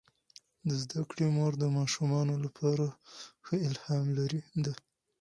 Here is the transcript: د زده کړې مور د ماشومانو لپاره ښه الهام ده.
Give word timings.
د 0.67 0.69
زده 0.83 1.01
کړې 1.09 1.27
مور 1.35 1.53
د 1.59 1.63
ماشومانو 1.77 2.35
لپاره 2.45 2.85
ښه 3.45 3.55
الهام 3.69 4.05
ده. 4.65 4.73